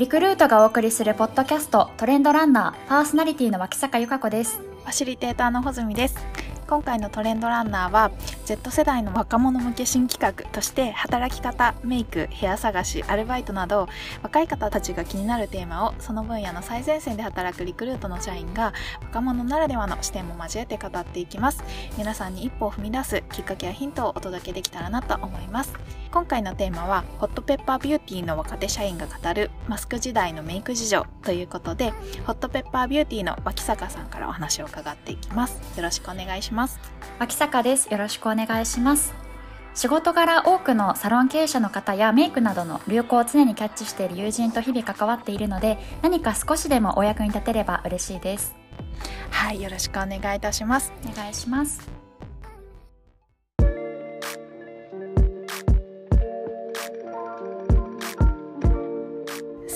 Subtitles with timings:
[0.00, 4.56] リクルートがお送りするポッドキャストトレンドランナーパーソナリティの脇坂由香子です。
[4.56, 6.16] ファシリテーターの穂積です。
[6.66, 8.10] 今回のトレンドランナーは
[8.46, 13.88] Z 世代の若者向け新企画として働き方メイク部屋探しアルバイトなど
[14.22, 21.62] 若い方たちが気になるテーマをその分野の最前線で働くリクルートの社員が若者ならではの視点も交えて語っていきます。
[21.98, 25.74] 皆さんに一歩を踏み出すきっかけやヒントをお届けできたらなと思います。
[26.12, 31.92] 今回のテーマはホットペッパービューティーの若手社員が語るマスク時代のメイク事情ということで
[32.26, 35.60] ホットペッパービューティーの脇坂さんからお話を伺っていきます。
[35.76, 36.80] よろしくお願いします。
[37.20, 37.88] 脇坂です。
[37.92, 39.14] よろしくお願いします。
[39.74, 48.54] 仕事柄多くのサロン経営者の方やメイクなどの流行を常にキャッチしている友人と日々関わっているので何か少しでもお役に立てれば嬉しいです。
[49.30, 50.92] はいよろしくお願いいたします。
[51.08, 51.99] お願いします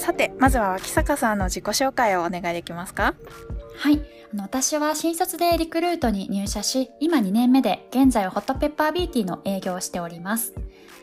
[0.05, 3.15] さてまずは脇坂さんの自己紹介をお願いできますか？
[3.79, 4.03] はい
[4.35, 10.53] あの私は新卒でリクルートに入社し、今2年目で現在はホットペッパービーティーの営業をしております。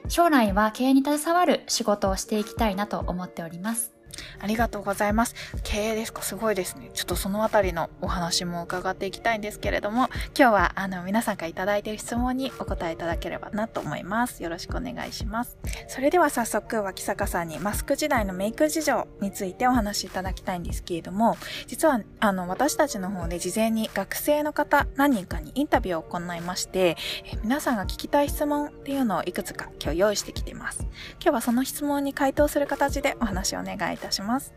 [0.08, 3.92] 将来は経営に携わる仕事をしていきたいなと思っております。
[4.40, 5.36] ありがとうございます。
[5.64, 6.22] 経営ですか？
[6.22, 6.92] すごいですね。
[6.94, 14.44] ちょっとそのあたりのお話も伺っていきたいんですけれども、今日はあの皆さんからいただいている質問にお答えいただければなと思います。
[14.44, 15.58] よろしくお願いします。
[15.88, 21.38] それでは早速、脇坂さんにマスク時代のメイク事情についてお話しいただきたいんですけれども、
[21.68, 30.82] 実はあの私たちの方で事前に学生の方何人かにインタビューを行いまして、え皆さんが聞きたい質問っていうのをいくつか今日用意してきてます。
[31.22, 34.54] 今日はその質問に回答する形でお話をお願いいたします。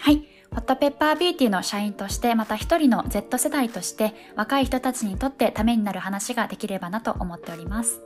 [0.00, 0.22] はい。
[0.50, 8.00] ホットペッパービューティーの社員として、また一人の Z 世代として、若い人たちにとってためになる話ができればなと思っております。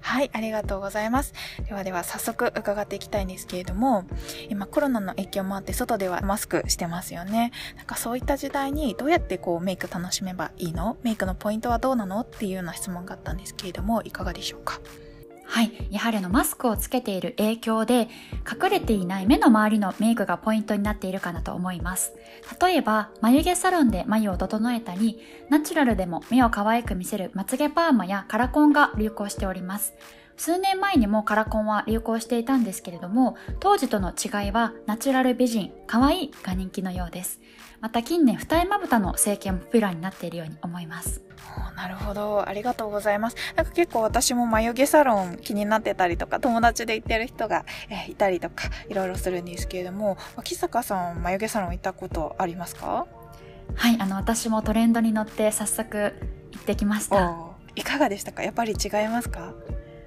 [0.00, 1.32] はい、ありがとうございます。
[1.66, 4.04] ではでは早速伺っていきたいんですけれども、
[4.50, 7.52] 今コロナの影響もあって外ではマスクしてますよね。
[7.76, 10.98] なんかそういった時代にどうやってこうメイク楽しめばいいの？
[11.02, 12.20] メイクのポイントはどうなの？
[12.20, 14.80] っていうような質問があったんですけれども、いかがでしょうか？
[15.46, 15.72] はい。
[15.90, 18.08] やはりのマスクをつけている影響で
[18.50, 22.12] 隠れていない目の周りのメイクがポイントになっているかなと思います。
[22.60, 29.94] 例えば、眉毛サロンで眉を整えたり、ナチュラルでも目を可愛く見せるまつげパーマやカラコンが流行しております。
[30.36, 37.40] 数年前にもカラコンは流行していたんですけれども、当時との違いはナチュラル美人、可愛いが人気のようです。
[37.80, 41.22] また近年二重まぶたの整形もポピュラーになっているように思います。
[41.76, 42.48] なるほど。
[42.48, 43.36] ありがとうございます。
[43.56, 53.06] なんか結構私も眉毛サロン気になってたりとか、友達で行ってる人が、えいたりとか、いろいろするんですけれども、脇坂さん、眉毛サロン行ったことありますか？
[53.74, 56.14] はい、あの、私もトレンドに乗って早速
[56.52, 57.36] 行ってきました。
[57.76, 58.42] いかがでしたか？
[58.42, 59.52] やっぱり違いますか？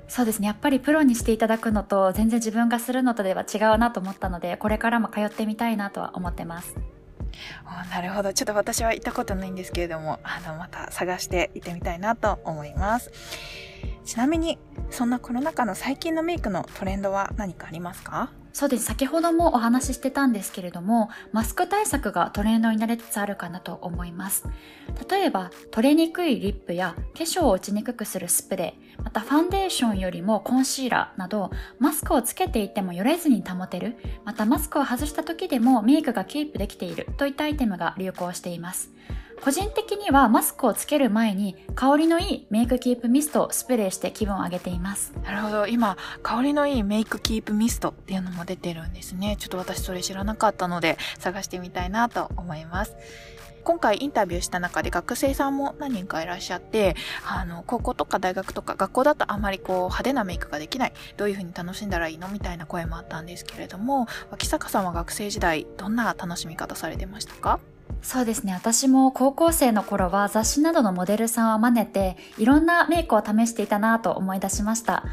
[0.07, 0.47] そうですね。
[0.47, 6.75] やっぱりプロにしていただくのと、全然自分がするのとでは違うなと思ったので、これからも通ってみたいなとは思ってます。
[7.91, 8.33] なるほど。
[8.33, 13.11] ちょっと私は行ったことないんですけれども、あの、また探して行ってみたいなと思います。
[14.05, 14.57] ちなみに、
[14.89, 18.31] そんなコロナ禍の最近のメイクのトレンドは何かありますか？
[18.57, 18.85] そうです。
[18.85, 24.47] 先ほどもお話ししてたんですけれども、マスク対策がトレンドになりつつあるかなと思います。
[25.11, 33.95] 例えば、取れにくいリップや化粧を落ちにくくするスプレー、またファンデーションよりもコンシーラーなど、マスクをつけていてもよれずに保てる、
[34.25, 38.89] またマスクを外した時でもメイクがキープできているといったアイテムが流行しています。
[39.43, 45.13] 個人的にはマスクをつける前に香りのいいメイクキープミストをスプレーして気分を上げています。
[45.23, 45.67] なるほど。
[45.67, 49.37] 今、香りのいいメイクキープミストっていうのも出てるんですね。
[49.39, 52.95] ちょっと私それ知らなかったので探してみたいなと思います。
[53.63, 60.93] 今回インタビューした中で学生さんも何人かいらっしゃって、あの、高校とか大学とか学校だとあまりこう派手なメイクができない。
[61.17, 67.59] どういう風に楽しんだらいいのみたいな声もあったんですけれども、脇坂さんは学生時代どんな楽しみ方されてましたか？
[68.07, 68.53] そうですね。
[68.53, 75.03] 私も高校生の頃は雑誌などのモデルさんを真似て、いろんなメイクを試していたなと思い出しました。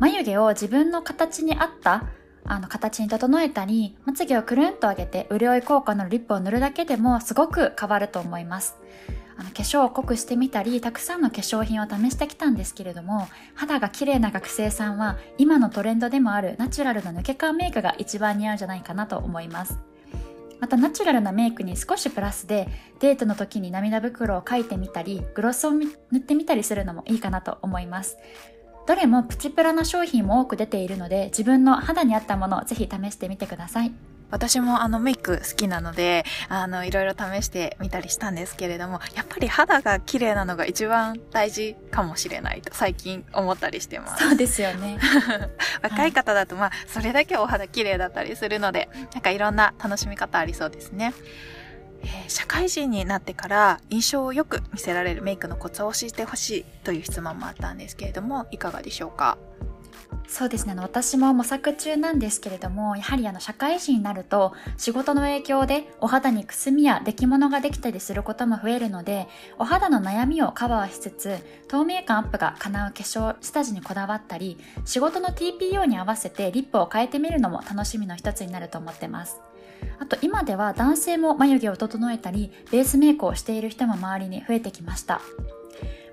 [0.00, 2.04] 眉毛を自分の形に合った
[2.44, 8.76] あの形に整えたり、まつげをくるんと上げて潤い効果のリップを塗るだけでもすごく変わると思います。
[9.38, 19.78] あの化粧を濃くしてみたり、たくさんの化粧品を試してきたんですけれども、肌が綺麗な学生さんは今のトレンドでもあるナチュラルな抜け感メイクが一番似合うんじゃないかなと思います。
[20.62, 22.68] またナチュラルなメイクに少しプラスで
[23.00, 25.88] デートの時に涙袋を描いてみたりグロスを塗
[26.18, 28.16] ってみたりするのもいいかなと思います。
[28.86, 33.92] どれもプチプラな商品も多く出ているので自分の肌に合ったものをぜひ試してみてください。
[34.32, 44.26] 私もあのメイク好きなので、あの、いろいろ試してみたりしたんですけれども、やっぱり肌が綺麗なのが一番大事かもしれないと最近思ったりしてます。
[44.26, 44.98] そうですよね。
[45.82, 51.12] 若い方だとまあ、それだけお肌綺麗だったりするので、なんかいろんな楽しみ方ありそうですね。
[52.04, 59.36] えー、社会人になってから印象をよく見せられるメイクのコツを教えてほしいという質問もあったんですけれども、いかがでしょうか？
[60.32, 60.74] そうですね。
[60.78, 71.38] 私も模索中なんですけれども、やはりあの社会人になると仕事の影響でお肌にくすみや出来物ができたりすることも増えるので、お肌の悩みをカバーしつつ、
[71.68, 74.56] 透明感アップが叶う化粧下地にこだわったり、
[74.86, 79.38] 仕事の TPO に合わせてリップを変えてみるのも楽しみの一つになると思ってます。
[79.98, 85.20] あと今では男性も眉毛を整えたり、ベースメイクをしている人も周りに増えてきました。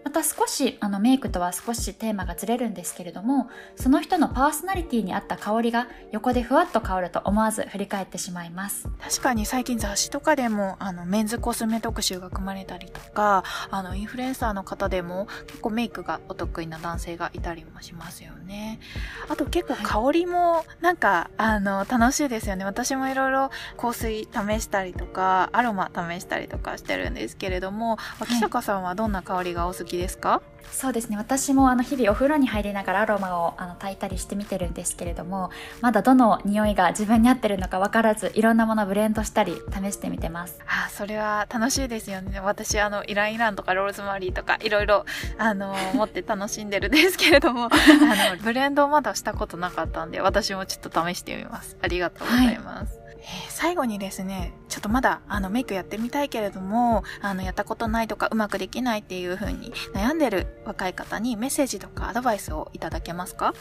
[0.03, 8.87] また少しあのメイクとは少しテーマがずれるんですけれどもその人のパーソナリティに合った香りが横でふわっと香ると思わず振り返ってしまいます。
[8.99, 18.79] 確かに最近雑誌とかでもあのメンズコスメ特集が組まれたりとかあのインフルエンサーの方でも結構メイクがお得意な男性がいたりもしますよね。
[19.27, 22.65] あと結構香りもなんか、はい、あの楽しいですよね。
[22.65, 30.41] 私もいろいろ香水試したりとかアロマ試したりとかしてるんですけれども脇坂さんはどんな香りがお好きですか？
[30.71, 31.17] そうですね。
[31.17, 35.49] 私もあの日々お風呂に入りながらアロマをあの炊いたりしてみてるんですけれども
[35.81, 40.59] まだどの匂いが自分に合ってるのか分からずいろんなものをブレンドしたり試してみてます。
[40.67, 42.39] あそれは楽しいですよね。
[42.39, 45.05] 私あのイランイランとかローズマリーとかいろいろ
[45.39, 51.77] あの持って楽しんでるんですけれども あのブレンドまだしたことなかったんで私もちょっと試してみます。
[51.81, 63.53] ありがとうございます、はいえー、最後にですね、ちょっとまだあのメイクやってみたいけれども、あのやったことないとかうまくできないっていう風に悩んでる若い方にメッセージとかアドバイスをいただけますか？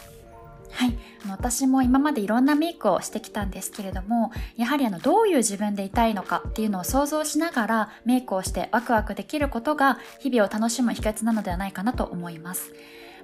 [0.70, 0.98] はい。
[1.30, 12.72] 私も今までいろんなメイクをしてきたんですけれども、やはりあの、どういう自分でいたいのかっていうのを想像しながらメイクをしてワクワクできることが日々を楽しむ秘訣なのではないかなと思います。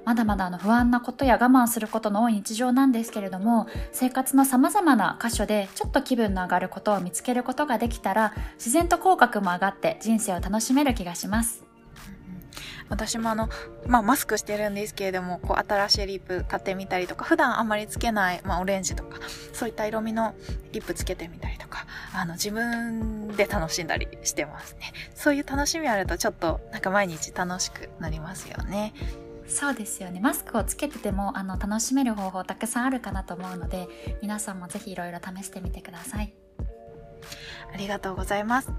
[0.05, 11.65] まだまだあの不安なことや我慢することの多い日常なんですけれども生活の様々な箇所でちょっと気分の上がることを見つけることができたら自然と口角も上がって人生を楽しめる気がします
[12.89, 13.49] 私もあの、
[13.87, 19.19] まあ、マスクしてるんですけれども、こう、新しいリップ買ってみたりとか、普段あんまりつけない、まあ、オレンジとか、
[19.53, 20.35] そういった色味の
[20.73, 24.93] リップつけてみたりとか、あの、自分で楽しんだりしてますね。
[25.15, 28.93] そういう楽しみあると、ちょっと、なんか毎日楽しくなりますよね。
[29.47, 30.21] そうですよね。
[30.21, 33.89] マスクをつけててもあの楽しめる方法たくさんあるかなと思うので
[34.23, 36.33] 皆さんもぜひいろいろ試してみてください。
[37.73, 38.73] ありがとうございます。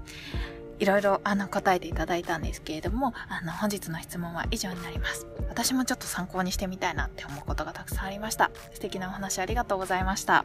[0.78, 5.26] いろいろあの答えていただいたんですけれどもあの本日の質問は以上になります。
[5.48, 8.50] 私もちょっと参考にしてみたいなって思うことがたくさんありました。
[8.74, 10.44] 素敵なお話ありがとうございました。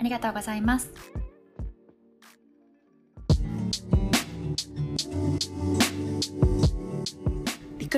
[0.00, 0.92] ありがとうございます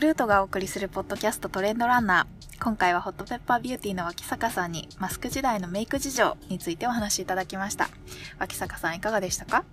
[0.00, 2.62] ルートがお送りするポッドキャストトレンドランナー。
[2.62, 7.90] 今回はホットペッパービューティーの脇坂さんにマスク時代のメイク事情についてお話しいただきました。
[8.38, 9.64] 脇坂さんいかがでしたか？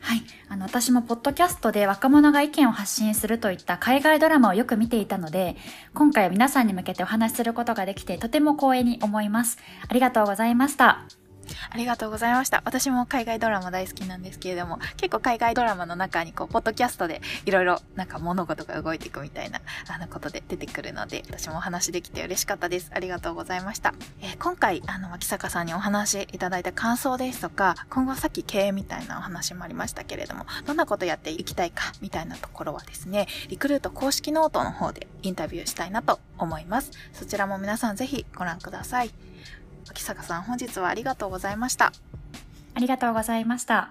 [0.00, 0.22] はい。
[0.48, 5.56] あの、私もポッドキャストで若者が意見を発信するといった海外ドラマをよく見ていたので、
[5.94, 9.58] 今回は皆さんに向けてお話しすることができてとても光栄に思います。
[9.86, 11.04] ありがとうございました。
[11.70, 12.62] ありがとうございました。
[12.64, 22.90] 私も海外ドラマ大好きなんですけれども、結構海外ドラマの中にこう、ポッドキャストでいろいろなんか物事が動いていくみたいな、あのことで出てくるので、私もお話できて嬉しかったです。
[22.94, 23.94] ありがとうございました。
[24.20, 36.90] えー、今回、あの、脇坂さんにお話いただいた感想ですとか、今後さっき経営みたいなお話もありましたけれども、どんなことやっていきたいかみたいなところはですね、リクルート公式ノートの方でインタビューしたいなと思います。
[37.12, 39.10] そちらも皆さんぜひご覧ください。
[39.92, 41.92] 脇坂さん本日はありがとうございました。
[42.74, 43.90] ありがとうございました。